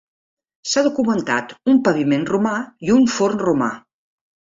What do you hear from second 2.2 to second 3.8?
romà i un forn romà.